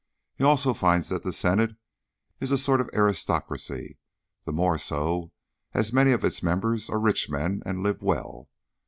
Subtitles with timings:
[0.35, 1.75] He also finds that the Senate
[2.39, 3.99] is a sort of aristocracy,
[4.45, 5.31] the more so
[5.75, 8.49] as many of its members are rich men and live well.